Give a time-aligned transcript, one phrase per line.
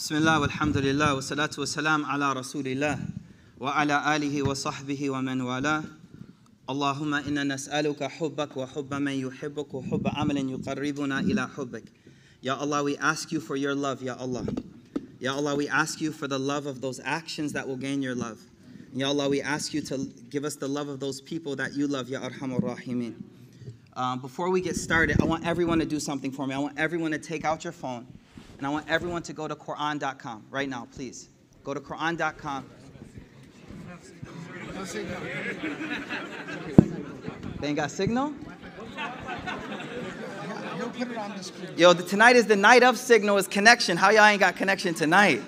[0.00, 2.98] Bismillah, alhamdulillah wa salatu wa salam ala rasulillah
[3.58, 5.84] wa ala alihi wa sahbihi wa man wala.
[6.66, 11.82] Allahumma inna nas'aluka hubbak wa hubba man yuhibbuk wa hubba yuqarribuna ila hubbak.
[12.40, 14.46] Ya Allah, we ask you for your love, Ya Allah.
[15.18, 18.14] Ya Allah, we ask you for the love of those actions that will gain your
[18.14, 18.40] love.
[18.94, 21.86] Ya Allah, we ask you to give us the love of those people that you
[21.86, 23.16] love, Ya Arhamur Rahimin.
[23.94, 26.54] Uh, before we get started, I want everyone to do something for me.
[26.54, 28.06] I want everyone to take out your phone
[28.60, 31.30] and I want everyone to go to Quran.com right now, please.
[31.64, 32.66] Go to Quran.com.
[37.58, 38.34] They ain't got signal?
[41.74, 43.96] Yo, the, tonight is the night of signal is connection.
[43.96, 45.42] How y'all ain't got connection tonight?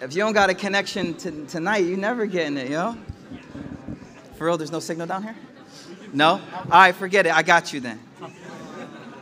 [0.00, 2.96] If you don't got a connection to, tonight, you never getting it, yo.
[4.36, 5.36] For real, there's no signal down here?
[6.12, 6.40] No?
[6.54, 7.32] All right, forget it.
[7.32, 8.00] I got you then.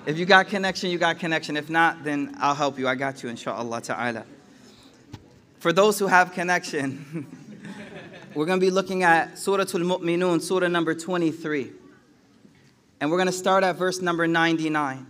[0.06, 1.56] If you got connection, you got connection.
[1.56, 2.86] If not, then I'll help you.
[2.86, 4.24] I got you, inshallah ta'ala.
[5.58, 7.26] For those who have connection,
[8.34, 11.72] we're going to be looking at Surah Al-Mu'minun, Surah number 23.
[13.00, 15.08] And we're going to start at verse number 99.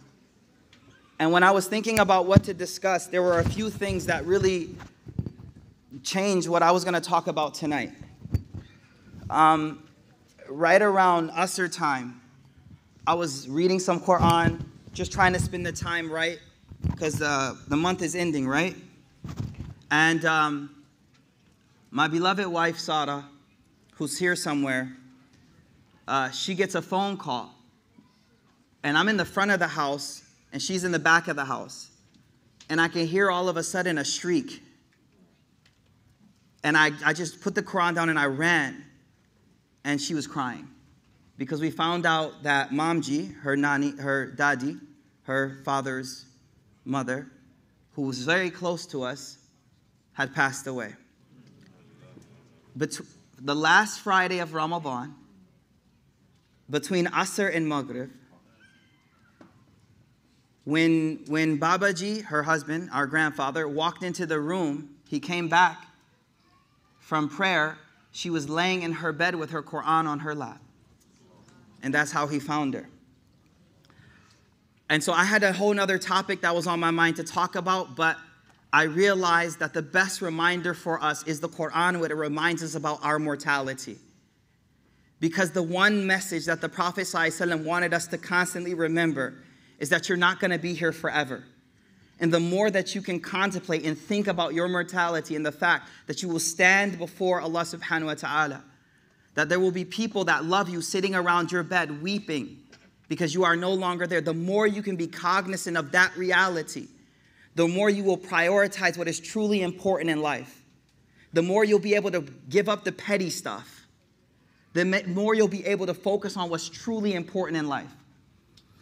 [1.18, 4.24] And when I was thinking about what to discuss, there were a few things that
[4.24, 4.70] really
[6.02, 7.92] changed what I was going to talk about tonight.
[9.28, 9.82] Um,
[10.48, 12.22] right around Asr time,
[13.06, 14.64] I was reading some Quran,
[14.96, 16.38] just trying to spend the time right,
[16.90, 18.74] because uh, the month is ending, right?
[19.90, 20.84] And um,
[21.90, 23.28] my beloved wife, Sarah,
[23.96, 24.96] who's here somewhere,
[26.08, 27.54] uh, she gets a phone call
[28.84, 30.22] and I'm in the front of the house,
[30.52, 31.90] and she's in the back of the house.
[32.70, 34.62] And I can hear all of a sudden a shriek.
[36.62, 38.84] And I, I just put the Quran down and I ran,
[39.84, 40.68] and she was crying.
[41.38, 44.80] Because we found out that Mamji, her nani, her dadi,
[45.24, 46.24] her father's
[46.84, 47.26] mother,
[47.92, 49.38] who was very close to us,
[50.12, 50.94] had passed away.
[52.74, 52.98] But
[53.38, 55.14] the last Friday of Ramadan,
[56.68, 58.10] between Asr and Maghrib,
[60.64, 65.86] when, when Babaji, her husband, our grandfather, walked into the room, he came back
[66.98, 67.78] from prayer.
[68.10, 70.60] She was laying in her bed with her Quran on her lap.
[71.82, 72.88] And that's how he found her.
[74.88, 77.56] And so I had a whole nother topic that was on my mind to talk
[77.56, 78.16] about, but
[78.72, 82.74] I realized that the best reminder for us is the Quran, where it reminds us
[82.74, 83.98] about our mortality.
[85.18, 89.34] Because the one message that the Prophet ﷺ wanted us to constantly remember
[89.78, 91.44] is that you're not going to be here forever.
[92.20, 95.88] And the more that you can contemplate and think about your mortality and the fact
[96.06, 98.64] that you will stand before Allah subhanahu wa ta'ala,
[99.36, 102.58] that there will be people that love you sitting around your bed weeping
[103.06, 106.88] because you are no longer there, the more you can be cognizant of that reality,
[107.54, 110.62] the more you will prioritize what is truly important in life.
[111.34, 113.86] The more you'll be able to give up the petty stuff,
[114.72, 117.92] the more you'll be able to focus on what's truly important in life.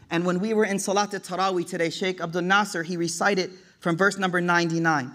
[0.08, 3.50] And when we were in Salat al-Taraweeh today, Sheikh Abdul Nasser, he recited
[3.80, 5.12] from verse number 99.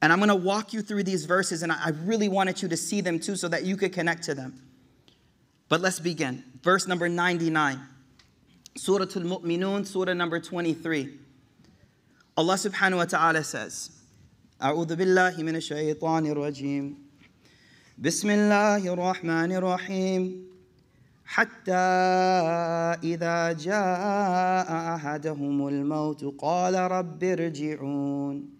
[0.00, 2.76] And I'm going to walk you through these verses, and I really wanted you to
[2.76, 4.60] see them too so that you could connect to them.
[5.68, 6.44] But let's begin.
[6.62, 7.80] Verse number 99.
[8.76, 11.18] Surah Al-Mu'minun, Surah number 23.
[12.36, 13.90] Allah subhanahu wa ta'ala says,
[14.62, 16.94] أعوذ بالله من الشيطان الرجيم
[17.98, 20.46] بسم الله الرحمن الرحيم
[21.24, 21.72] حتى
[23.02, 28.55] إذا جاء أحدهم الموت قال رب ارجعون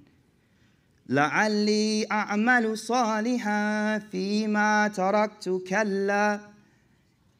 [1.09, 6.39] لعلي أعمل صالحا فيما تركت كلا.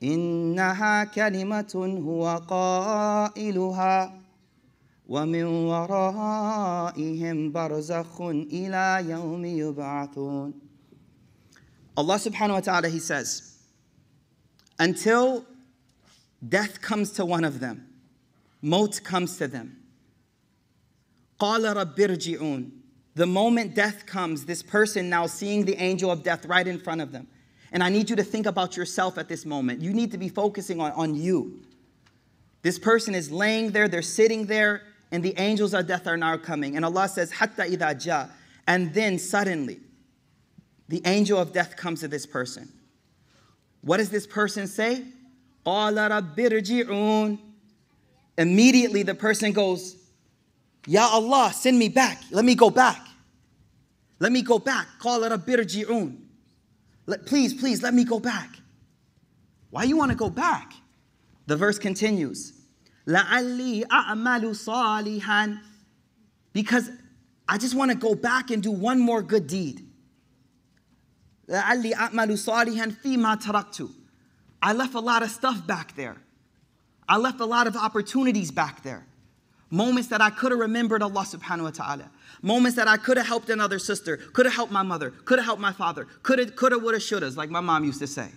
[0.04, 4.22] إنها كلمة هو قائلها.
[5.08, 10.54] ومن ورائهم برزخ إلى يوم يبعثون.
[11.98, 13.58] Allah subhanahu wa ta'ala, He says,
[14.78, 15.46] until
[16.48, 17.88] death comes to one of them,
[18.62, 19.78] maut comes to them.
[21.40, 22.77] قَالَ رَبِّ ارْجِعُونَ.
[23.18, 27.02] The moment death comes, this person now seeing the angel of death right in front
[27.02, 27.28] of them.
[27.72, 29.81] And I need you to think about yourself at this moment.
[29.81, 31.64] You need to be focusing on, on you.
[32.62, 36.38] This person is laying there, they're sitting there, and the angels of death are now
[36.38, 36.75] coming.
[36.75, 38.28] And Allah says, Hatta idha ja.
[38.68, 39.80] And then suddenly,
[40.88, 42.72] the angel of death comes to this person.
[43.81, 45.04] What does this person say?
[48.38, 49.96] Immediately, the person goes,
[50.86, 52.22] Ya Allah, send me back.
[52.30, 53.06] Let me go back.
[54.19, 54.87] Let me go back.
[57.06, 58.50] Let, please, please, let me go back.
[59.70, 60.73] Why you want to go back?
[61.47, 62.53] The verse continues.
[63.06, 65.59] لَعَلِّي أَعْمَلُ صَالِحًا
[66.53, 66.91] Because
[67.49, 69.85] I just want to go back and do one more good deed.
[71.49, 73.91] لَعَلِّي أَعْمَلُ صَالِحًا فِي مَا تَرَكْتُ
[74.62, 76.17] I left a lot of stuff back there.
[77.09, 79.05] I left a lot of opportunities back there.
[79.69, 82.10] Moments that I could have remembered Allah subhanahu wa ta'ala.
[82.42, 85.46] Moments that I could have helped another sister, could have helped my mother, could have
[85.46, 88.00] helped my father, could have, could have, would have, should have, like my mom used
[88.00, 88.30] to say.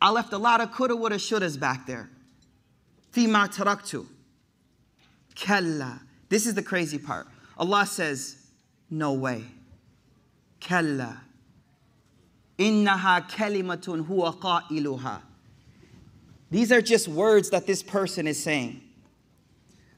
[0.00, 2.10] I left a lot of coulda, woulda, shouldas back there.
[3.12, 4.06] Fima taraktu.
[5.34, 6.00] Kalla.
[6.28, 7.26] This is the crazy part.
[7.56, 8.46] Allah says,
[8.90, 9.44] no way.
[10.60, 11.20] Kalla.
[12.58, 15.22] Innaha kalimatun huwa qailuha.
[16.50, 18.82] These are just words that this person is saying.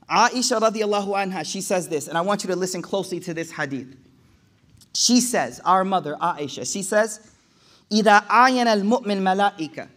[0.10, 3.52] Aisha radiallahu anha, she says this, and I want you to listen closely to this
[3.52, 3.96] hadith.
[4.94, 7.32] She says, our mother, Aisha, she says,
[7.92, 9.88] إِذَا آيَنَ الْمُؤْمِنْ مَلَائِكَ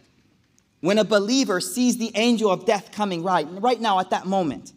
[0.81, 4.73] When a believer sees the angel of death coming right, right now at that moment,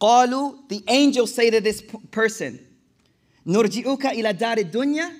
[0.00, 2.58] قَالُوا The angels say to this person,
[3.46, 5.10] نُرْجِئُكَ إِلَى دَارِ الدُّنْيَا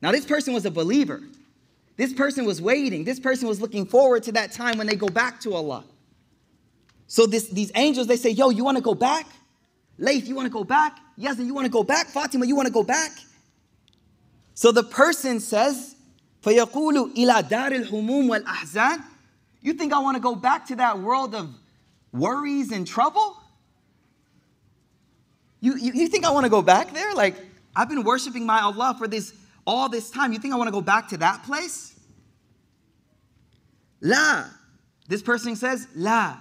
[0.00, 1.20] Now this person was a believer.
[1.96, 3.04] This person was waiting.
[3.04, 5.84] This person was looking forward to that time when they go back to Allah.
[7.06, 9.26] So this, these angels, they say, yo, you want to go back?
[9.98, 10.98] Laith, you want to go back?
[11.18, 12.06] Yazin, you want to go back?
[12.06, 13.10] Fatima, you want to go back?
[14.54, 15.94] So the person says,
[16.42, 19.02] فَيَقُولُ إِلَى دَارِ الْهُمُومِ وَالْأَحْزَانِ
[19.60, 21.50] You think I want to go back to that world of
[22.12, 23.36] worries and trouble?
[25.60, 27.14] You, you, you think I want to go back there?
[27.14, 27.36] Like,
[27.76, 29.32] I've been worshiping my Allah for this
[29.66, 30.32] all this time.
[30.32, 31.94] You think I want to go back to that place?
[34.00, 34.46] La.
[35.08, 36.38] This person says, La.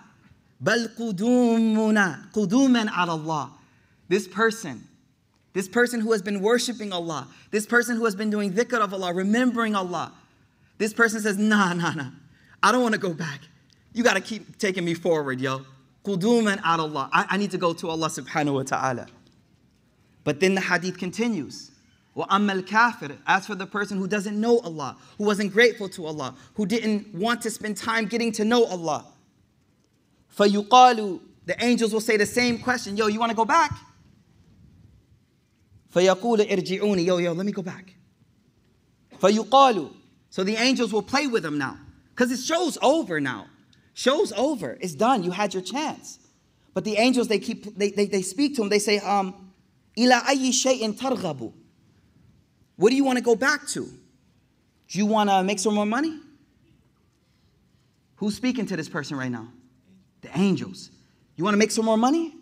[0.60, 2.32] Bal qudumuna.
[2.32, 3.52] Quduman ala Allah.
[4.08, 4.88] This person,
[5.54, 8.94] this person who has been worshiping Allah, this person who has been doing dhikr of
[8.94, 10.12] Allah, remembering Allah,
[10.78, 12.10] this person says, Nah, nah, nah.
[12.62, 13.42] I don't want to go back.
[13.94, 15.66] You got to keep taking me forward, yo.
[16.04, 17.10] Quduman ala Allah.
[17.12, 19.08] I, I need to go to Allah subhanahu wa ta'ala.
[20.24, 21.72] But then the hadith continues.
[22.16, 26.36] وَأَمَّا الْكَافِرِ As for the person who doesn't know Allah, who wasn't grateful to Allah,
[26.56, 29.06] who didn't want to spend time getting to know Allah.
[30.36, 32.98] فَيُقَالُ The angels will say the same question.
[32.98, 33.72] Yo, you want to go back?
[35.94, 37.94] فَيَقُولُ إِرْجِعُونِ Yo, yo, let me go back.
[39.20, 39.94] فَيُقَالُ
[40.30, 41.78] So the angels will play with him now.
[42.10, 43.48] Because it show's over now.
[43.94, 44.78] Show's over.
[44.82, 45.24] It's done.
[45.24, 46.20] You had your chance.
[46.74, 48.70] But the angels, they keep, they, they, they speak to him.
[48.70, 49.52] They say, um,
[49.98, 51.54] إِلَى أَيِّ شَيْءٍ تَرْغَبُ
[52.82, 53.86] what do you want to go back to?
[53.86, 56.20] Do you want to make some more money?
[58.16, 59.50] Who's speaking to this person right now?
[60.26, 60.92] The angels.
[61.36, 62.34] You want to make some more money?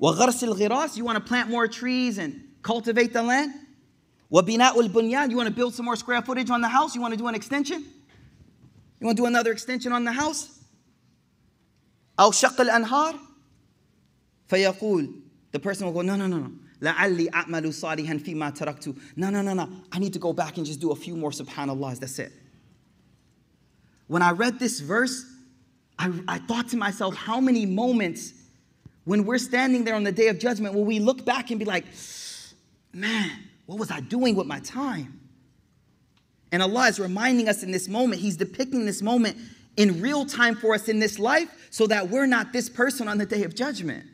[0.00, 3.52] وَغَرْسِ الْغِرَاسِ You want to plant more trees and cultivate the land?
[4.32, 6.94] وَبِنَاءُ الْبُنْيَانِ You want to build some more square footage on the house?
[6.94, 7.84] You want to do an extension?
[9.00, 10.58] You want to do another extension on the house?
[12.18, 13.18] أو شق الأنهار
[14.48, 15.14] فيقول
[15.52, 16.52] The person will go, no, no, no, no.
[16.80, 19.68] لَعَلِّي أَعْمَلُ صَالِحًا فِي مَا تَرَكْتُ No, no, no, no.
[19.92, 21.98] I need to go back and just do a few more subhanallahs.
[21.98, 22.32] That's it.
[24.06, 25.24] When I read this verse,
[25.98, 28.32] I, I thought to myself, how many moments
[29.04, 31.64] when we're standing there on the day of judgment will we look back and be
[31.64, 31.84] like,
[32.92, 33.30] man,
[33.66, 35.20] what was I doing with my time?
[36.52, 39.36] And Allah is reminding us in this moment, He's depicting this moment
[39.76, 43.18] in real time for us in this life so that we're not this person on
[43.18, 44.04] the day of judgment.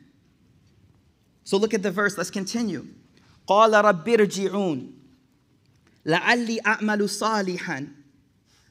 [1.43, 2.85] So look at the verse, let's continue.
[3.47, 4.93] قال رب ارجعون
[6.05, 7.87] لعلي أعمل صالحا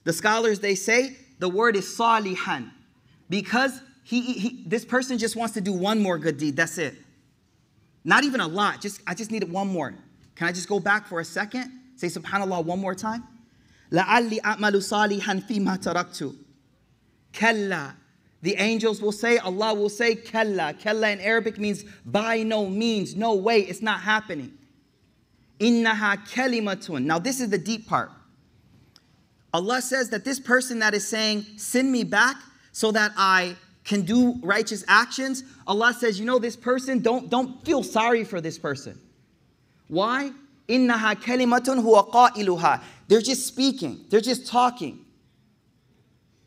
[0.04, 2.70] The scholars, they say the word is salihan
[3.30, 6.56] because he, he, this person just wants to do one more good deed.
[6.56, 6.94] That's it.
[8.04, 8.80] Not even a lot.
[8.80, 9.94] Just I just needed one more.
[10.37, 11.73] Can I just go back for a second?
[11.96, 13.25] Say subhanallah one more time.
[13.92, 16.35] لعلي أعمل صالحا فيما تركت
[17.32, 17.94] كلا
[18.42, 20.73] the angels will say, Allah will say, Kalla.
[20.75, 24.56] Kalla in Arabic means by no means, no way, it's not happening.
[25.58, 27.04] Innaha kalimatun.
[27.04, 28.12] Now, this is the deep part.
[29.52, 32.37] Allah says that this person that is saying, Send me back
[32.73, 35.44] so that I can do righteous actions.
[35.66, 39.00] Allah says, You know, this person, don't, don't feel sorry for this person.
[39.88, 40.32] Why?
[40.68, 42.82] Innaha kalimatun huwa qailuha.
[43.08, 45.04] They're just speaking, they're just talking.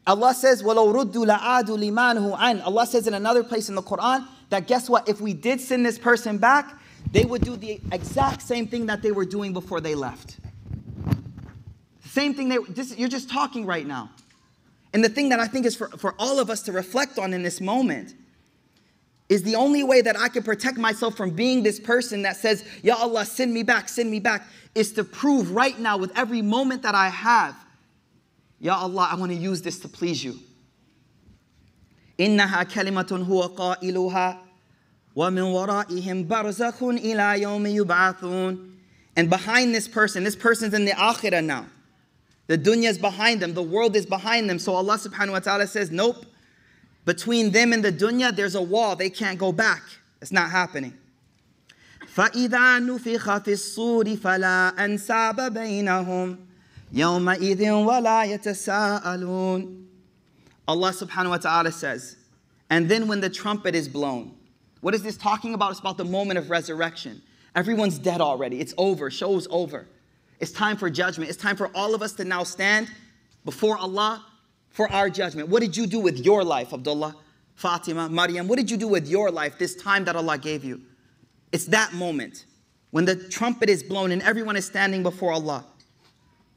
[0.06, 4.26] Allah says, وَلَوْ رُدُّوا لَعَادُوا لِمَانْهُ عَنْ Allah says in another place in the Quran
[4.50, 5.08] that guess what?
[5.08, 6.80] If we did send this person back,
[7.12, 10.38] they would do the exact same thing that they were doing before they left.
[12.06, 14.10] Same thing, they, this, you're just talking right now.
[14.94, 17.34] And the thing that I think is for, for all of us to reflect on
[17.34, 18.16] in this moment
[19.30, 22.66] is the only way that I can protect myself from being this person that says,
[22.82, 26.42] Ya Allah, send me back, send me back, is to prove right now with every
[26.42, 27.56] moment that I have
[28.60, 30.38] Ya Allah, I want to use this to please you.
[32.20, 34.38] إنها كلمة هو قائلها
[35.16, 38.72] وَمِن وَرَائِهِمْ بَرْزَخٌ إِلَى يَوْمِ يُبْعَثُونَ
[39.16, 41.66] And behind this person, this person's in the akhirah now.
[42.48, 44.58] The dunya is behind them, the world is behind them.
[44.60, 46.26] So Allah subhanahu wa ta'ala says, nope.
[47.06, 48.96] Between them and the dunya, there's a wall.
[48.96, 49.84] They can't go back.
[50.22, 50.94] It's not happening.
[52.16, 56.38] فإذا نفخ في الصور فلا أنساب بينهم
[56.94, 59.86] يومئذ ولا يتساءلون
[60.68, 62.16] Allah subhanahu wa ta'ala says,
[62.70, 64.36] and then when the trumpet is blown,
[64.82, 65.72] what is this talking about?
[65.72, 67.22] It's about the moment of resurrection.
[67.56, 68.60] Everyone's dead already.
[68.60, 69.10] It's over.
[69.10, 69.88] Show's over.
[70.44, 71.30] It's time for judgment.
[71.30, 72.90] It's time for all of us to now stand
[73.46, 74.26] before Allah
[74.70, 75.50] for our judgment.
[75.50, 77.16] What did you do with your life, Abdullah,
[77.56, 78.48] Fatima, Maryam?
[78.48, 80.82] What did you do with your life this time that Allah gave you?
[81.52, 82.46] It's that moment
[82.92, 85.66] when the trumpet is blown and everyone is standing before Allah.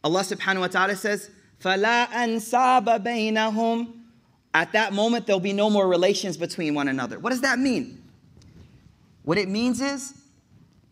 [0.05, 3.93] Allah subhanahu wa ta'ala says, فَلَا أَنْسَابَ بَيْنَهُمْ
[4.55, 7.19] At that moment, there'll be no more relations between one another.
[7.19, 8.03] What does that mean?
[9.23, 10.15] What it means is,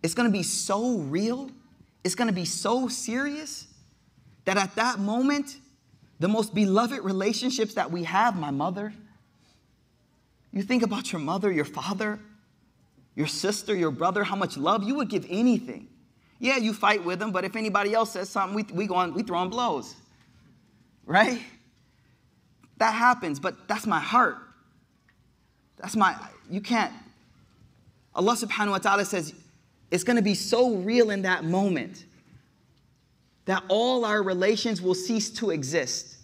[0.03, 1.51] it's gonna be so real,
[2.06, 3.66] it's gonna be so serious,
[4.46, 5.58] that at that moment,
[6.20, 8.94] the most beloved relationships that we have, my mother,
[10.54, 12.20] you think about your mother, your father,
[13.16, 15.88] your sister, your brother, how much love you would give anything.
[16.38, 19.14] Yeah, you fight with them, but if anybody else says something, we, we go on,
[19.16, 19.96] we throw on blows.
[21.08, 21.42] Right?
[22.78, 24.38] That happens, but that's my heart.
[25.78, 26.16] That's my,
[26.52, 26.94] you can't.
[28.14, 29.34] Allah subhanahu wa ta'ala says
[29.96, 32.06] it's going to be so real in that moment
[33.46, 36.18] that all our relations will cease to exist.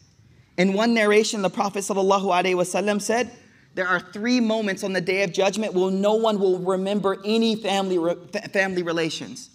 [0.57, 3.31] In one narration, the Prophet wasallam said,
[3.73, 7.55] there are three moments on the day of judgment where no one will remember any
[7.55, 7.97] family,
[8.51, 9.49] family relations.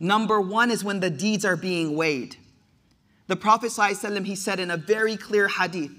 [0.00, 2.36] Number one is when the deeds are being weighed.
[3.26, 5.92] The Prophet ﷺ, he said in a very clear hadith,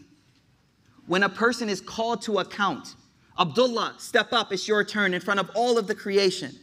[1.07, 2.95] when a person is called to account,
[3.37, 6.55] Abdullah, step up, it's your turn in front of all of the creation.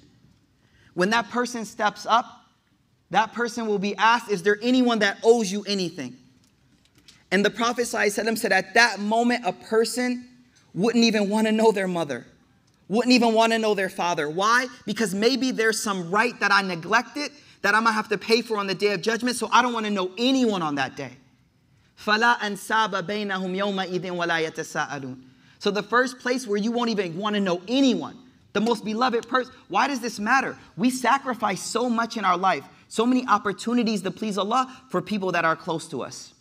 [0.94, 2.26] When that person steps up,
[3.12, 6.18] that person will be asked, Is there anyone that owes you anything?
[7.32, 10.28] And the Prophet ﷺ said, At that moment, a person
[10.74, 12.26] wouldn't even want to know their mother,
[12.88, 14.30] wouldn't even want to know their father.
[14.30, 14.68] Why?
[14.86, 18.58] Because maybe there's some right that I neglected that I'm gonna have to pay for
[18.58, 21.12] on the day of judgment, so I don't want to know anyone on that day.
[22.00, 25.22] فَلَا أَنْسَابَ بَيْنَهُمْ يَوْمَئِذٍ وَلَا يَتَسَاءَلُونَ
[25.60, 28.18] So the first place where you won't even want to know anyone,
[28.53, 30.59] the most beloved person, why does this matter?
[30.77, 35.33] We sacrifice so much in our life, so many opportunities to please Allah for people
[35.33, 36.35] that are close to us.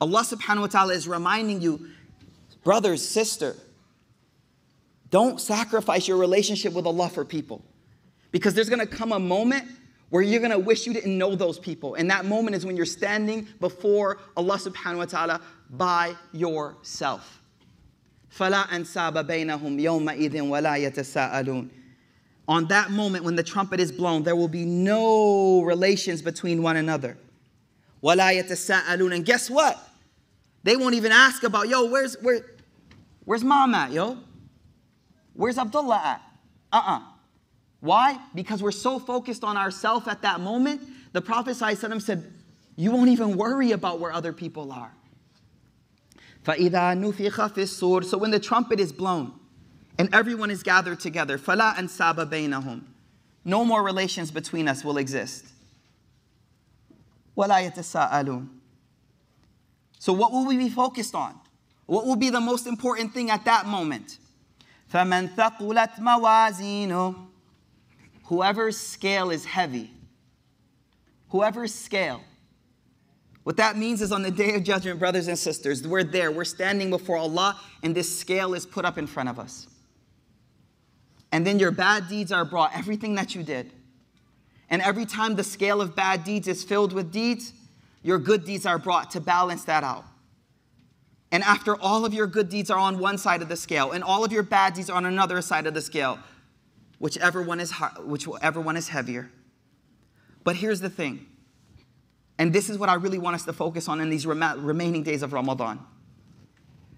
[0.00, 1.88] Allah subhanahu wa ta'ala is reminding you
[2.64, 3.54] Brothers, sister,
[5.10, 7.62] don't sacrifice your relationship with Allah for people.
[8.32, 9.68] Because there's gonna come a moment
[10.08, 11.94] where you're gonna wish you didn't know those people.
[11.94, 15.40] And that moment is when you're standing before Allah subhanahu wa ta'ala
[15.70, 17.42] by yourself.
[18.33, 21.69] فَلَا أَنْسَابَ بَيْنَهُمْ يَوْمَئِذٍ وَلَا يَتَسَاءَلُونَ
[22.47, 26.77] On that moment when the trumpet is blown, there will be no relations between one
[26.77, 27.17] another.
[28.03, 29.77] وَلَا يَتَسَاءَلُونَ And guess what?
[30.63, 32.43] They won't even ask about, yo, where's, where,
[33.29, 34.17] Where's mom at, yo?
[35.35, 36.21] Where's Abdullah at?
[36.73, 36.97] Uh uh-uh.
[36.97, 37.01] uh
[37.79, 38.17] Why?
[38.33, 40.81] Because we're so focused on ourselves at that moment.
[41.13, 42.33] The Prophet ﷺ said,
[42.75, 44.91] You won't even worry about where other people are.
[46.45, 49.33] فَإِذَا نُفِخَ فِي الصُّورِ So when the trumpet is blown
[49.97, 52.81] and everyone is gathered together, فَلَا أَنْسَابَ بَيْنَهُمْ
[53.45, 55.45] No more relations between us will exist.
[57.37, 58.47] وَلَا يَتَسَاءَلُونَ
[59.99, 61.35] So what will we be focused on?
[61.85, 64.17] What will be the most important thing at that moment?
[64.93, 67.27] فَمَنْ ثَقُلَتْ مَوَازِينُهُ
[68.25, 69.91] Whoever's scale is heavy.
[71.29, 72.21] Whoever's scale.
[73.44, 76.44] what that means is on the day of judgment, brothers and sisters, we're there, we're
[76.44, 79.68] standing before Allah, and this scale is put up in front of us.
[81.30, 83.70] And then your bad deeds are brought, everything that you did.
[84.70, 87.52] And every time the scale of bad deeds is filled with deeds,
[88.02, 90.04] your good deeds are brought to balance that out.
[91.30, 94.04] And after all of your good deeds are on one side of the scale and
[94.04, 96.18] all of your bad deeds are on another side of the scale,
[96.98, 97.72] whichever one is,
[98.04, 99.30] whichever one is heavier.
[100.44, 101.26] But here's the thing,
[102.38, 105.22] and this is what I really want us to focus on in these remaining days
[105.22, 105.80] of Ramadan.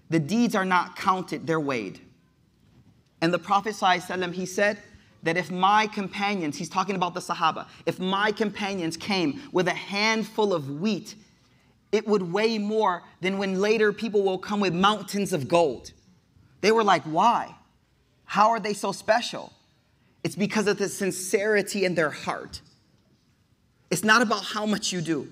[0.09, 1.99] The deeds are not counted, they're weighed.
[3.21, 4.77] And the Prophet ﷺ, he said
[5.23, 9.73] that if my companions, he's talking about the Sahaba, if my companions came with a
[9.73, 11.15] handful of wheat
[11.91, 15.91] it would weigh more than when later people will come with mountains of gold.
[16.61, 17.55] They were like, why?
[18.25, 19.53] How are they so special?
[20.23, 22.61] It's because of the sincerity in their heart.
[23.89, 25.27] It's not about how much you do.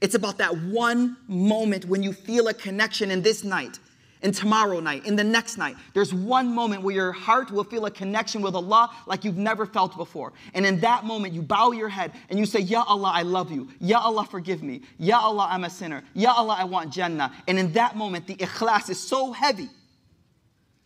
[0.00, 3.78] It's about that one moment when you feel a connection in this night,
[4.22, 5.76] in tomorrow night, in the next night.
[5.92, 9.66] There's one moment where your heart will feel a connection with Allah like you've never
[9.66, 10.32] felt before.
[10.54, 13.52] And in that moment, you bow your head and you say, Ya Allah, I love
[13.52, 13.68] you.
[13.78, 14.80] Ya Allah, forgive me.
[14.98, 16.02] Ya Allah, I'm a sinner.
[16.14, 17.32] Ya Allah, I want Jannah.
[17.46, 19.68] And in that moment, the ikhlas is so heavy.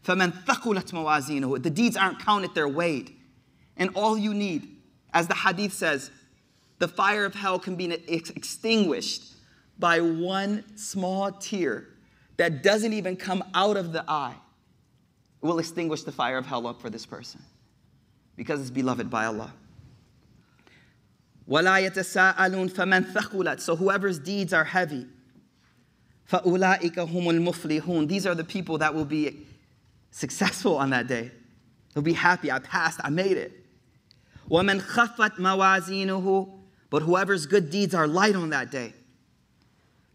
[0.05, 3.17] The deeds aren't counted, they're weighed.
[3.77, 4.77] And all you need,
[5.13, 6.11] as the hadith says,
[6.84, 9.24] the fire of hell can be extinguished
[9.78, 11.88] by one small tear
[12.38, 14.36] that doesn't even come out of the eye.
[15.42, 17.42] It will extinguish the fire of hell up for this person
[18.36, 19.54] because it's beloved by Allah.
[21.50, 25.06] وَلَا يَتَسَاءَلُونَ فَمَنْ ثَقُلَتْ So whoever's deeds are heavy,
[26.32, 29.46] فَأُولَٰئِكَ هُمُ الْمُفْلِحُونَ These are the people that will be
[30.12, 31.32] successful on that day.
[31.94, 32.52] They'll be happy.
[32.52, 33.00] I passed.
[33.04, 33.66] I made it.
[34.50, 36.60] وَمَنْ خَفَّتْ مَوَازِينُهُ
[36.94, 38.94] But whoever's good deeds are light on that day.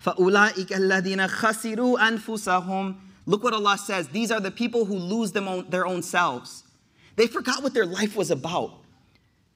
[0.05, 4.09] فَأُولَٰئِكَ الَّذِينَ خَسِرُوا أَنفُسَهُمْ Look what Allah says.
[4.09, 6.65] These are the people who lose them own, their own selves.
[7.17, 8.73] They forgot what their life was about.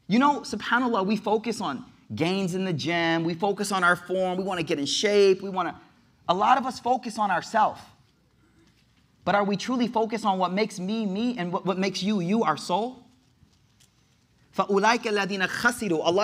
[0.06, 3.24] You know, subhanAllah, we focus on gains in the gym.
[3.24, 4.38] We focus on our form.
[4.38, 5.42] We want to get in shape.
[5.42, 5.74] We want to.
[6.28, 7.80] A lot of us focus on ourselves.
[9.24, 12.20] But are we truly focused on what makes me, me, and what, what makes you,
[12.20, 13.04] you, our soul?
[14.58, 14.98] Allah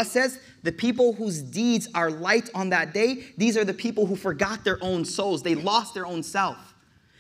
[0.05, 4.16] says, the people whose deeds are light on that day, these are the people who
[4.16, 5.42] forgot their own souls.
[5.44, 6.76] They lost their own self.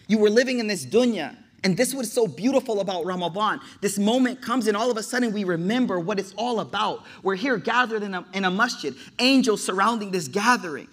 [0.08, 3.60] You were living in this dunya, and this was so beautiful about Ramadan.
[3.82, 7.06] This moment comes, and all of a sudden we remember what it's all about.
[7.24, 10.88] We're here gathered in a, in a masjid, angels surrounding this gathering.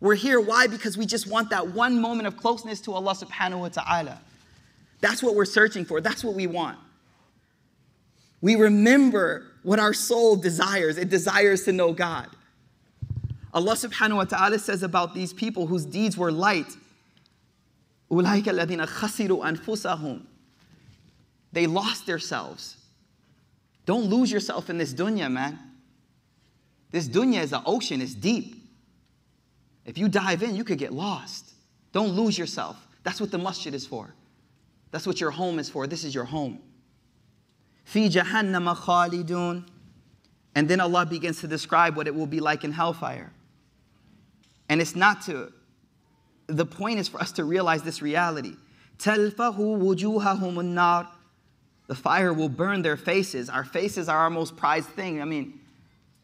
[0.00, 0.66] We're here, why?
[0.66, 4.20] Because we just want that one moment of closeness to Allah subhanahu wa ta'ala.
[5.00, 6.78] That's what we're searching for, that's what we want.
[8.40, 10.96] We remember what our soul desires.
[10.96, 12.28] It desires to know God.
[13.52, 16.76] Allah subhanahu wa ta'ala says about these people whose deeds were light,
[18.08, 20.24] "Ulaikaladina khasiru anfusahum."
[21.50, 22.76] They lost themselves.
[23.86, 25.58] Don't lose yourself in this dunya, man.
[26.92, 28.62] This dunya is an ocean, it's deep.
[29.84, 31.54] If you dive in, you could get lost.
[31.90, 32.76] Don't lose yourself.
[33.02, 34.14] That's what the masjid is for.
[34.92, 35.88] That's what your home is for.
[35.88, 36.60] This is your home
[37.86, 39.64] fi jahannama khalidun.
[40.54, 43.32] And then Allah begins to describe what it will be like in hellfire.
[44.68, 45.52] And it's not to,
[46.48, 48.54] the point is for us to realize this reality.
[48.98, 51.08] Talfahu wujuhahum nar.
[51.86, 53.48] The fire will burn their faces.
[53.48, 55.22] Our faces are our most prized thing.
[55.22, 55.60] I mean,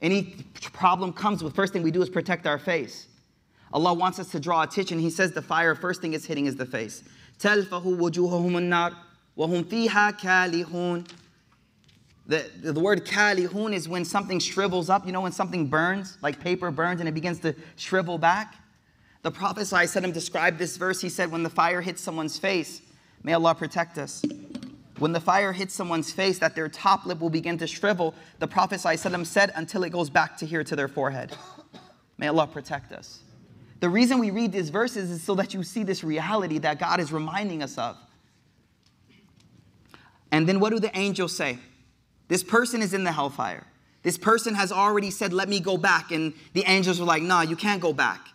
[0.01, 0.35] any
[0.73, 3.07] problem comes with first thing we do is protect our face.
[3.73, 4.99] Allah wants us to draw attention.
[4.99, 7.05] He says the fire first thing it's hitting is the face.
[7.39, 8.93] Talfahu wujuhahum nar
[9.37, 11.07] wa fiha
[12.33, 15.05] the, the word kalihun is when something shrivels up.
[15.05, 18.55] You know when something burns, like paper burns and it begins to shrivel back?
[19.21, 21.01] The Prophet ﷺ described this verse.
[21.01, 22.81] He said, when the fire hits someone's face,
[23.23, 24.25] may Allah protect us.
[24.99, 28.15] When the fire hits someone's face, that their top lip will begin to shrivel.
[28.39, 31.37] The Prophet ﷺ said, until it goes back to here to their forehead.
[32.17, 33.21] May Allah protect us.
[33.81, 36.99] The reason we read these verses is so that you see this reality that God
[36.99, 37.97] is reminding us of.
[40.31, 41.59] And then what do the angels say?
[42.33, 43.67] This person is in the hellfire.
[44.03, 46.13] This person has already said, Let me go back.
[46.13, 48.27] And the angels were like, Nah, you can't go back.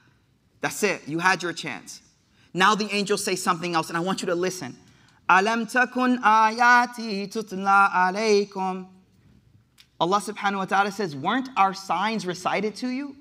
[0.62, 1.07] That's it.
[1.07, 2.03] You had your chance.
[2.53, 4.75] Now the angels say something else, and I want you to listen.
[5.27, 8.86] Alam takun ayati tutla alaykum.
[9.99, 13.15] Allah subhanahu wa ta'ala says, Weren't our signs recited to you?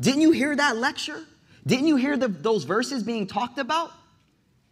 [0.00, 1.22] Didn't you hear that lecture?
[1.66, 3.90] Didn't you hear the, those verses being talked about?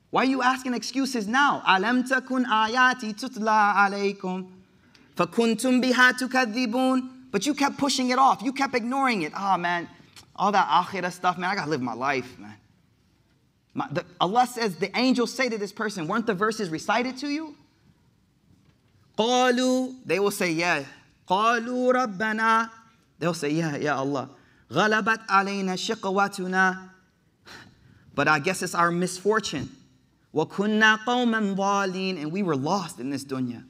[0.09, 1.63] Why are you asking excuses now?
[1.69, 4.62] Alam takun ayati tutla alaykum.
[5.16, 7.10] Fakuntum biha tukadhibun.
[7.32, 8.42] But you kept pushing it off.
[8.42, 9.34] You kept ignoring it.
[9.36, 9.88] Ah, oh, man,
[10.36, 12.56] all that akhirah stuff, man, I gotta live my life, man.
[13.74, 17.28] My, the, Allah says, the angels say to this person, weren't the verses recited to
[17.28, 17.54] you?
[19.18, 20.84] Qalu, they will say, yeah.
[21.30, 22.72] Qalu rabbana.
[23.20, 24.30] They'll say, yeah, yeah, Allah.
[24.72, 26.90] غلبت علينا شقوتنا
[28.18, 29.70] but I guess it's our misfortune.
[30.34, 33.64] وَكُنَّا قَوْمًا ضَالِينَ And we were lost in this dunya.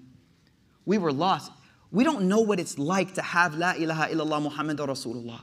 [0.85, 1.51] We were lost.
[1.91, 5.41] We don't know what it's like to have La ilaha illallah Muhammad Rasulullah.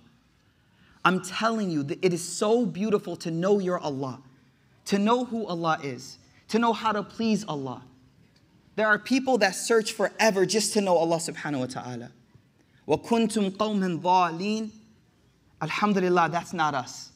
[1.05, 4.21] I'm telling you, that it is so beautiful to know your Allah,
[4.87, 7.83] to know who Allah is, to know how to please Allah.
[8.77, 12.11] There are people that search forever just to know Allah subhanahu wa ta'ala.
[12.88, 14.71] وَكُنْتُمْ قَوْمًا ضَالِينَ
[15.62, 17.11] Alhamdulillah, that's not us.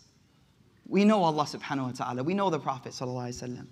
[0.87, 2.22] We know Allah subhanahu wa ta'ala.
[2.22, 3.66] We know the Prophet sallallahu alaihi wasallam.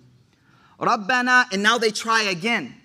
[0.79, 2.75] Rabbana, and now they try again.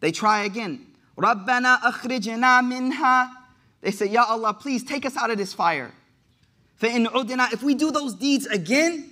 [0.00, 0.86] They try again.
[1.16, 3.32] رَبَّنَا أَخْرِجْنَا minha.
[3.80, 5.92] They say, Ya Allah, please take us out of this fire.
[6.80, 9.10] If we do those deeds again,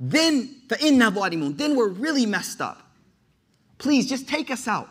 [0.00, 2.82] then Then we're really messed up.
[3.78, 4.88] Please, just take us out.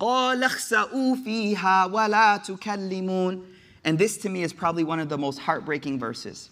[0.00, 3.42] قَالَ اخْسَأُوا فِيهَا
[3.84, 6.50] And this to me is probably one of the most heartbreaking verses.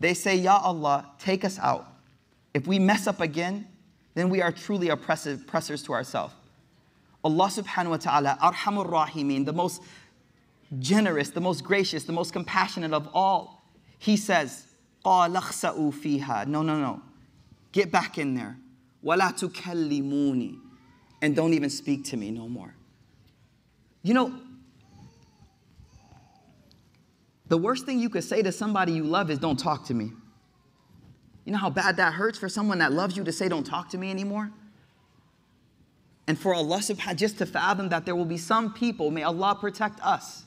[0.00, 1.86] They say, Ya Allah, take us out.
[2.52, 3.66] If we mess up again,
[4.14, 6.34] then we are truly oppressive, oppressors to ourselves.
[7.24, 9.82] Allah subhanahu wa ta'ala, Arhamur Rahimin, the most
[10.78, 13.64] generous, the most gracious, the most compassionate of all,
[13.98, 14.66] He says,
[15.04, 16.46] fiha.
[16.46, 17.02] No, no, no.
[17.72, 18.56] Get back in there.
[19.02, 20.58] Wala tukallimuni.
[21.22, 22.74] And don't even speak to me no more.
[24.02, 24.34] You know,
[27.46, 30.12] the worst thing you could say to somebody you love is don't talk to me.
[31.44, 33.90] You know how bad that hurts for someone that loves you to say, don't talk
[33.90, 34.50] to me anymore?
[36.26, 39.56] And for Allah subhanahu just to fathom that there will be some people, may Allah
[39.60, 40.44] protect us.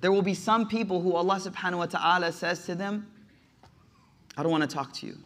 [0.00, 3.06] There will be some people who Allah subhanahu wa ta'ala says to them,
[4.36, 5.18] I don't want to talk to you.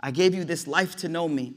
[0.00, 1.54] I gave you this life to know me.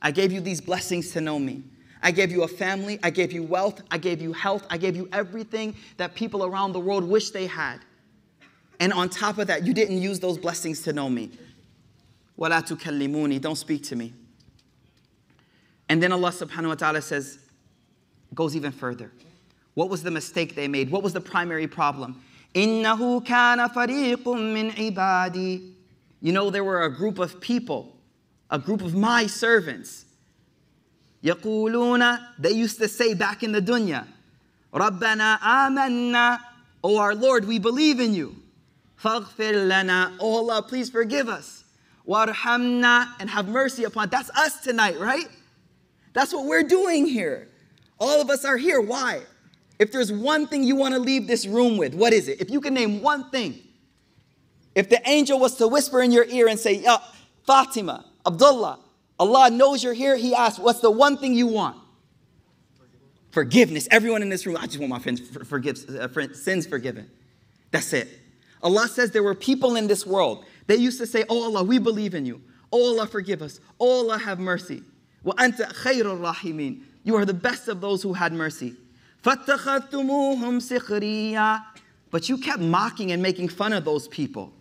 [0.00, 1.64] I gave you these blessings to know me.
[2.02, 2.98] I gave you a family.
[3.02, 3.82] I gave you wealth.
[3.90, 4.66] I gave you health.
[4.70, 7.78] I gave you everything that people around the world wish they had.
[8.78, 11.30] And on top of that, you didn't use those blessings to know me.
[12.39, 14.13] وَلَا تُكَلِّمُونِ Don't speak to me.
[15.89, 17.39] And then Allah subhanahu wa ta'ala says,
[18.33, 19.11] goes even further.
[19.73, 20.89] What was the mistake they made?
[20.89, 22.23] What was the primary problem?
[22.55, 25.71] إِنَّهُ كَانَ فَرِيقٌ مِّنْ عِبَادِي
[26.21, 27.97] you know, there were a group of people,
[28.49, 30.05] a group of my servants.
[31.23, 34.07] يقولون, they used to say back in the dunya,
[34.71, 36.39] رَبَّنَا آمَنَّا
[36.83, 38.35] Oh our Lord, we believe in you.
[39.03, 41.63] فَاغْفِرْ لَنَا Oh Allah, please forgive us.
[42.08, 44.08] warhamna, and have mercy upon.
[44.08, 45.26] That's us tonight, right?
[46.12, 47.48] That's what we're doing here.
[47.98, 48.80] All of us are here.
[48.80, 49.22] Why?
[49.78, 52.40] If there's one thing you want to leave this room with, what is it?
[52.40, 53.58] If you can name one thing,
[54.74, 56.98] if the angel was to whisper in your ear and say, yeah,
[57.46, 58.80] Fatima, Abdullah,
[59.18, 61.76] Allah knows you're here, he asks, what's the one thing you want?
[62.76, 63.08] Forgiveness.
[63.30, 63.88] Forgiveness.
[63.90, 67.10] Everyone in this room, I just want my friends forgive, uh, friend, sins forgiven.
[67.70, 68.08] That's it.
[68.62, 71.79] Allah says there were people in this world They used to say, Oh Allah, we
[71.79, 72.41] believe in you.
[72.71, 73.59] Oh Allah, forgive us.
[73.79, 74.83] Oh Allah, have mercy.
[75.25, 78.75] وَأَنْتَ خَيْرُ الرَّاحِمِينَ You are the best of those who had mercy.
[79.23, 81.63] فَاتَّخَذْتُمُوهُمْ سِخْرِيًّا
[82.09, 84.51] But you kept mocking and making fun of those people.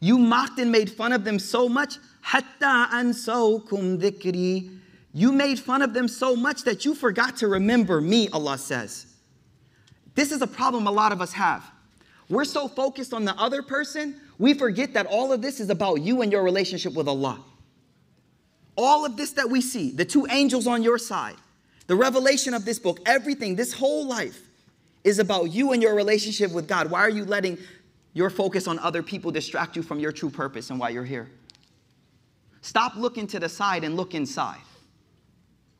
[0.00, 4.78] You mocked and made fun of them so much, hatta ansawkum dhikri.
[5.14, 9.06] You made fun of them so much that you forgot to remember me, Allah says.
[10.14, 11.64] This is a problem a lot of us have.
[12.28, 16.00] We're so focused on the other person, we forget that all of this is about
[16.00, 17.40] you and your relationship with Allah.
[18.76, 21.36] All of this that we see, the two angels on your side,
[21.86, 24.40] the revelation of this book, everything, this whole life
[25.04, 26.90] is about you and your relationship with God.
[26.90, 27.58] Why are you letting
[28.14, 31.30] your focus on other people distract you from your true purpose and why you're here.
[32.60, 34.60] Stop looking to the side and look inside.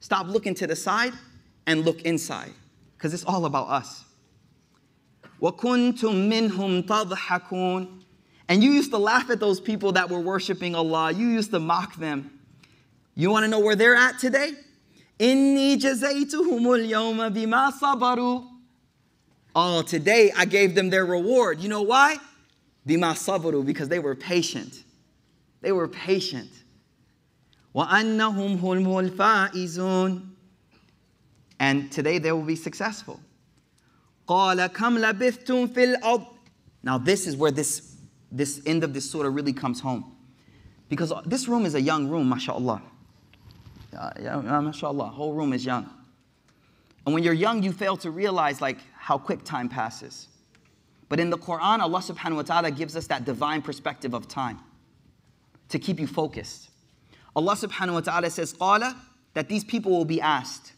[0.00, 1.12] Stop looking to the side
[1.66, 2.52] and look inside
[2.96, 4.04] because it's all about us.
[5.40, 8.02] وَكُنْتُم مِّنْهُمْ تَضْحَكُونَ
[8.48, 11.12] And you used to laugh at those people that were worshiping Allah.
[11.12, 12.38] You used to mock them.
[13.14, 14.52] You want to know where they're at today?
[15.18, 18.48] إِنِّي جَزَيْتُهُمُ الْيَوْمَ بِمَا صَبَرُوا
[19.54, 21.60] Oh, today I gave them their reward.
[21.60, 22.16] You know why?
[22.86, 24.82] Bima sabru, because they were patient.
[25.60, 26.50] They were patient.
[27.74, 30.26] وَأَنَّهُمْ هُمُ الْفَائِزُونَ
[31.60, 33.20] And today they will be successful.
[34.26, 36.26] قَالَ كَمْ لَبِثْتُمْ فِي الْأَرْضِ
[36.82, 37.95] Now this is where this,
[38.31, 40.15] this end of this surah really comes home.
[40.89, 42.81] Because this room is a young room, mashallah.
[43.97, 45.89] Uh, yeah, mashallah, whole room is young.
[47.05, 50.27] And when you're young, you fail to realize like how quick time passes.
[51.09, 54.59] But in the Quran, Allah subhanahu wa ta'ala gives us that divine perspective of time
[55.69, 56.69] to keep you focused.
[57.35, 58.95] Allah subhanahu wa ta'ala says, Qala,
[59.33, 60.73] that these people will be asked.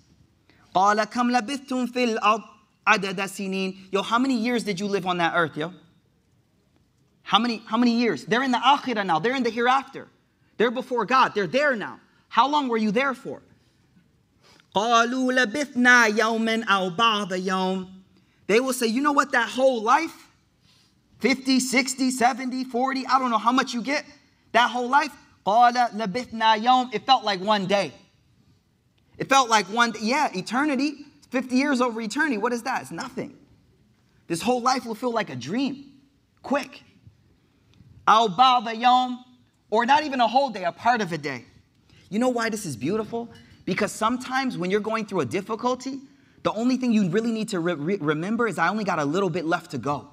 [0.76, 2.18] Qala kam labithtum fil
[2.86, 3.78] adada sinin.
[3.92, 5.74] Yo, how many years did you live on that earth, yo?
[7.30, 8.26] How many, how many years?
[8.26, 9.20] They're in the akhirah now.
[9.20, 10.08] They're in the hereafter.
[10.58, 11.36] They're before God.
[11.36, 12.00] They're there now.
[12.28, 13.44] How long were you there for?
[14.74, 14.90] They
[18.60, 20.28] will say, you know what, that whole life,
[21.20, 24.06] 50, 60, 70, 40, I don't know how much you get,
[24.54, 25.12] that whole life,
[25.46, 27.94] it felt like one day.
[29.20, 30.00] It felt like one day.
[30.02, 32.40] Yeah, eternity, 50 years over eternity.
[32.40, 32.82] What is that?
[32.82, 33.38] It's nothing.
[34.26, 35.92] This whole life will feel like a dream.
[36.42, 36.82] Quick.
[38.10, 39.24] Au Baal Yom,
[39.70, 41.46] or not even a whole day, a part of a day.
[42.10, 43.30] You know why this is beautiful?
[43.66, 46.00] Because sometimes when you're going through a difficulty,
[46.42, 49.30] the only thing you really need to re- remember is I only got a little
[49.30, 50.10] bit left to go.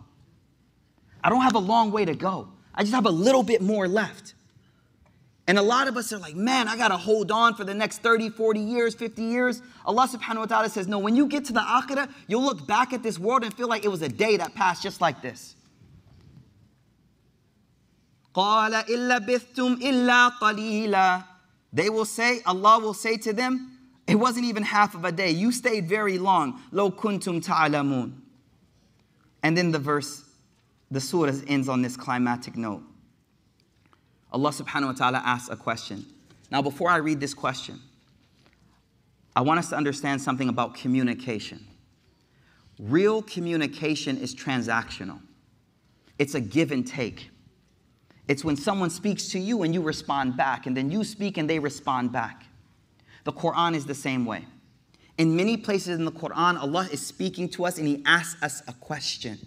[1.25, 2.49] I don't have a long way to go.
[2.75, 4.35] I just have a little bit more left.
[5.49, 7.73] And a lot of us are like, man, I got to hold on for the
[7.73, 9.63] next 30, 40 years, 50 years.
[9.87, 12.93] Allah subhanahu wa ta'ala says, no, when you get to the akhirah, you'll look back
[12.93, 15.56] at this world and feel like it was a day that passed just like this.
[21.73, 25.31] They will say, Allah will say to them, it wasn't even half of a day.
[25.31, 26.61] You stayed very long.
[26.71, 28.13] Lo kuntum ta'alamun.
[29.43, 30.23] And then the verse,
[30.91, 32.83] the surah ends on this climatic note.
[34.33, 36.05] Allah subhanahu wa ta'ala asks a question.
[36.51, 37.81] Now, before I read this question,
[39.35, 41.67] I want us to understand something about communication.
[42.79, 45.21] Real communication is transactional,
[46.19, 47.31] it's a give and take.
[48.29, 51.49] It's when someone speaks to you and you respond back, and then you speak and
[51.49, 52.47] they respond back.
[53.25, 54.45] The Quran is the same way.
[55.19, 58.63] In many places in the Quran, Allah is speaking to us and He asks us
[58.69, 59.39] a question.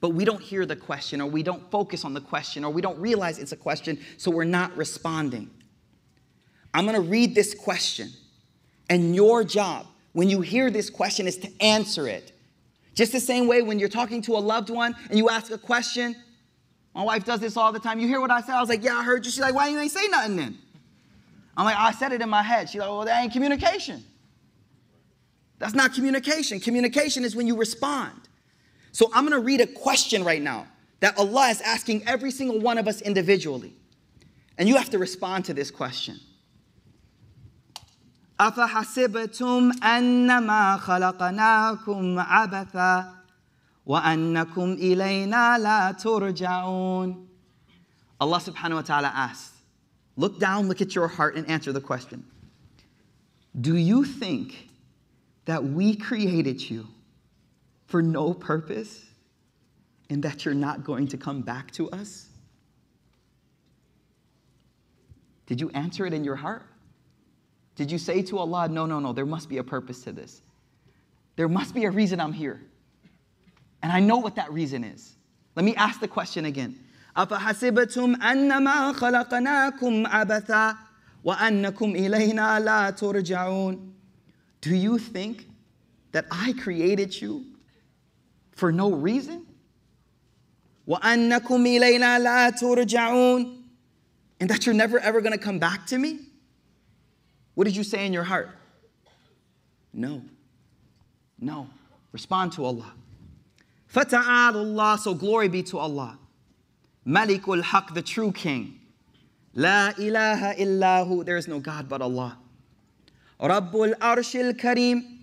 [0.00, 2.82] But we don't hear the question, or we don't focus on the question, or we
[2.82, 5.48] don't realize it's a question, so we're not responding.
[6.74, 8.10] I'm gonna read this question,
[8.90, 12.32] and your job when you hear this question is to answer it.
[12.94, 15.58] Just the same way when you're talking to a loved one and you ask a
[15.58, 16.14] question.
[16.95, 17.99] My wife does this all the time.
[17.99, 18.55] You hear what I said?
[18.55, 19.31] I was like, Yeah, I heard you.
[19.31, 20.57] She's like, Why you ain't say nothing then?
[21.57, 22.69] I'm like, I said it in my head.
[22.69, 24.03] She's like, well, that ain't communication.
[25.57, 26.59] That's not communication.
[26.59, 28.13] Communication is when you respond.
[28.91, 30.67] So I'm going to read a question right now
[30.99, 33.73] that Allah is asking every single one of us individually.
[34.59, 36.19] And you have to respond to this question.
[38.39, 43.13] أفحسبتم أنما خلقناكم عبثا
[43.85, 47.27] وأنكم إلينا لا ترجعون
[48.19, 49.61] Allah subhanahu wa ta'ala asks,
[50.15, 52.25] Look down, look at your heart, and answer the question
[53.59, 54.69] Do you think
[55.45, 56.87] that we created you
[57.85, 59.05] for no purpose
[60.09, 62.27] and that you're not going to come back to us?
[65.45, 66.63] Did you answer it in your heart?
[67.75, 70.41] Did you say to Allah, No, no, no, there must be a purpose to this?
[71.35, 72.59] There must be a reason I'm here.
[73.81, 75.15] And I know what that reason is.
[75.55, 76.75] Let me ask the question again.
[77.17, 80.75] أفحسبتم أنما خلقناكم عبثا
[81.23, 83.93] وأنكم إلينا لا ترجعون
[84.61, 85.47] Do you think
[86.11, 87.45] that I created you
[88.51, 89.45] for no reason?
[90.87, 93.63] وأنكم إلينا لا ترجعون
[94.39, 96.19] And that you're never ever going to come back to me?
[97.55, 98.49] What did you say in your heart?
[99.91, 100.21] No.
[101.39, 101.67] No.
[102.11, 102.93] Respond to Allah.
[103.96, 106.18] Allah, so glory be to Allah.
[107.06, 108.78] Malikul Haq, the true king.
[109.54, 112.38] La ilaha illahu, there is no God but Allah.
[113.40, 115.18] Rabbul Arshil Kareem.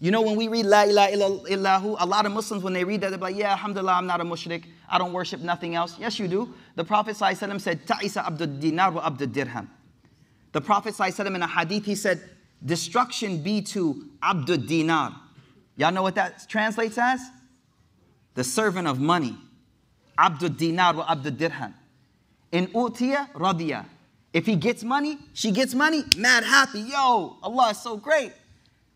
[0.00, 1.12] You know, when we read La ilaha
[1.48, 4.20] illahu, a lot of Muslims, when they read that, they're like, yeah, alhamdulillah, I'm not
[4.20, 4.64] a mushrik.
[4.88, 5.98] I don't worship nothing else.
[5.98, 6.54] Yes, you do.
[6.76, 9.70] The Prophet said, Ta'isa abdud dinar wa abdud dirham.
[10.52, 12.22] The Prophet in a hadith, he said,
[12.64, 15.14] destruction be to abdud dinar.
[15.76, 17.20] Y'all know what that translates as?
[18.34, 19.36] The servant of money.
[20.18, 21.74] Abdul dinar wa abdul dirham.
[22.52, 23.86] In utiya radiya.
[24.32, 26.80] If he gets money, she gets money, mad happy.
[26.80, 28.32] Yo, Allah is so great.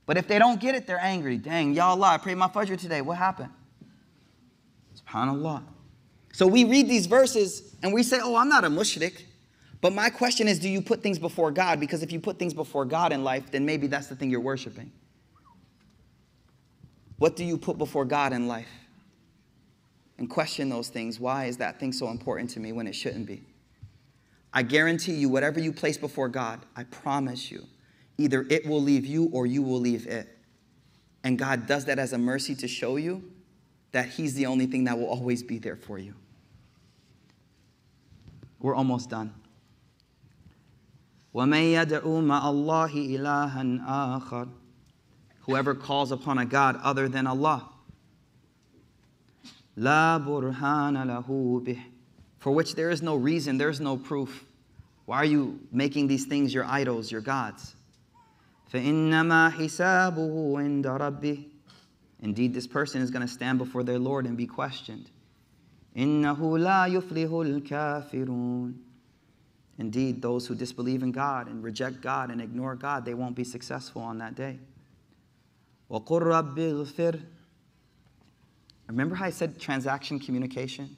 [0.05, 1.37] But if they don't get it, they're angry.
[1.37, 3.03] Dang, Ya Allah, I prayed my fajr today.
[3.03, 3.51] What happened?
[4.99, 5.63] SubhanAllah.
[6.33, 9.23] So we read these verses and we say, oh, I'm not a mushrik.
[9.81, 11.79] But my question is, do you put things before God?
[11.79, 14.41] Because if you put things before God in life, then maybe that's the thing you're
[14.41, 14.91] worshiping.
[17.19, 18.69] What do you put before God in life?
[20.19, 21.19] And question those things.
[21.19, 23.43] Why is that thing so important to me when it shouldn't be?
[24.53, 27.65] I guarantee you, whatever you place before God, I promise you,
[28.17, 30.37] either it will leave you or you will leave it.
[31.23, 33.23] And God does that as a mercy to show you
[33.93, 36.15] that He's the only thing that will always be there for you.
[38.61, 39.35] We're almost done.
[45.43, 47.71] Whoever calls upon a God other than Allah
[49.78, 51.82] La burhana lahu bih.
[52.40, 54.46] For which there is no reason, there is no proof.
[55.06, 57.76] Why are you making these things your idols, your gods?
[58.74, 61.46] فَإِنَّمَا حِسَابُهُ عِنْدَ رَبِّهِ
[62.22, 65.10] Indeed, this person is going to stand before their Lord and be questioned.
[65.96, 68.74] إِنَّهُ لَا يُفْلِحُ الْكَافِرُونَ
[69.78, 73.44] Indeed, those who disbelieve in God and reject God and ignore God, they won't be
[73.44, 74.60] successful on that day.
[75.90, 77.22] وَقُلْ رَبِّ اغْفِرْ
[78.89, 80.97] Remember how I said transaction communication?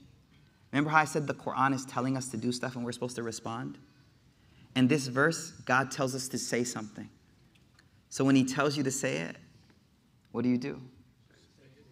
[0.72, 3.16] Remember how I said the Quran is telling us to do stuff and we're supposed
[3.16, 3.78] to respond?
[4.76, 7.08] And this verse, God tells us to say something.
[8.08, 9.36] So when He tells you to say it,
[10.30, 10.80] what do you do?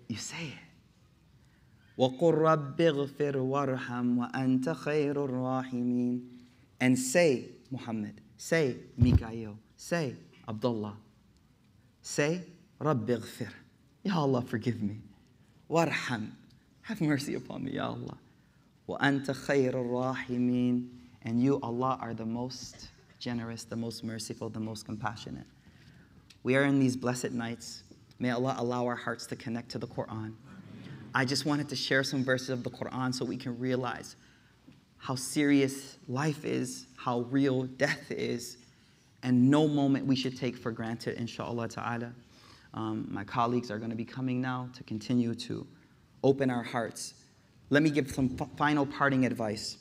[0.07, 0.53] You say it.
[6.81, 8.21] And say, Muhammad.
[8.37, 9.59] Say, Mikael.
[9.77, 10.15] Say,
[10.49, 10.97] Abdullah.
[12.01, 12.43] Say,
[12.79, 13.17] Rabbi.
[14.05, 15.01] Ya Allah, forgive me.
[15.69, 16.33] Warham.
[16.83, 18.19] Have mercy upon me, Ya Allah.
[18.89, 20.89] Anta khayr rahimin.
[21.23, 25.47] And you, Allah, are the most generous, the most merciful, the most compassionate.
[26.43, 27.83] We are in these blessed nights.
[28.19, 30.35] May Allah allow our hearts to connect to the Quran.
[31.15, 34.17] I just wanted to share some verses of the Quran so we can realize
[34.99, 38.59] how serious life is, how real death is,
[39.23, 42.13] and no moment we should take for granted, inshallah ta'ala.
[42.75, 45.67] Um, my colleagues are going to be coming now to continue to
[46.23, 47.15] open our hearts.
[47.71, 49.79] Let me give some final parting advice.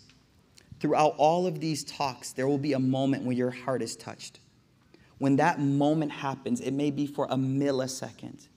[0.80, 4.40] Throughout all of these talks, there will be a moment when your heart is touched.
[5.18, 8.48] When that moment happens, it may be for a millisecond.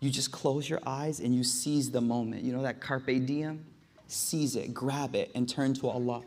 [0.00, 2.42] You just close your eyes and you seize the moment.
[2.42, 3.64] You know that carpe diem?
[4.06, 6.22] Seize it, grab it, and turn to Allah.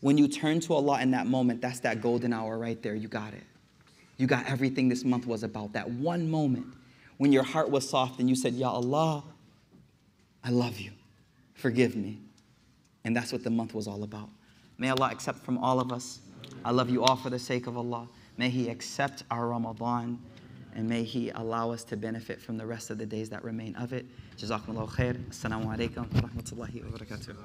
[0.00, 2.94] When you turn to Allah in that moment, that's that golden hour right there.
[2.94, 3.44] You got it.
[4.18, 5.72] You got everything this month was about.
[5.72, 6.66] That one moment
[7.16, 9.24] when your heart was soft and you said, Ya Allah,
[10.44, 10.90] I love you.
[11.54, 12.20] Forgive me.
[13.04, 14.28] And that's what the month was all about.
[14.76, 16.20] May Allah accept from all of us.
[16.64, 18.08] I love you all for the sake of Allah.
[18.36, 20.18] May He accept our Ramadan
[20.74, 23.74] and may He allow us to benefit from the rest of the days that remain
[23.76, 24.06] of it.
[24.36, 25.16] Jazakumullah khair.
[25.30, 27.34] Assalamu alaikum rahmatullahi wa barakatuh.